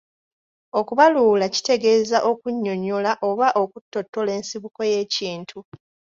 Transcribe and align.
Okubaluula 0.79 1.45
kitegeeza 1.53 2.17
okunnyonnyola 2.31 3.11
oba 3.29 3.47
okutottola 3.61 4.31
ensibuko 4.37 4.79
y’ekintu. 4.91 5.59